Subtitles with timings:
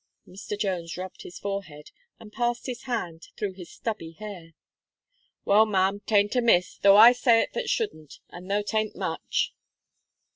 [0.27, 0.57] Mr.
[0.57, 4.53] Jones rubbed his forehead, and passed his hand through his stubby hair.
[5.45, 9.53] "Well, Ma'am, 'tain't amiss, though I say it that shouldn't, and though 'tain't much."